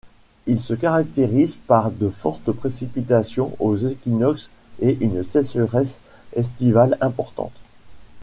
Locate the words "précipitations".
2.51-3.55